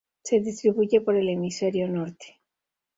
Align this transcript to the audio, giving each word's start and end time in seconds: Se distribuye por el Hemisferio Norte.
Se 0.23 0.39
distribuye 0.39 0.99
por 1.01 1.15
el 1.15 1.29
Hemisferio 1.29 1.87
Norte. 1.87 2.41